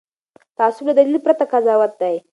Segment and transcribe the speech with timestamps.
[0.57, 2.15] تعصب له دلیل پرته قضاوت دی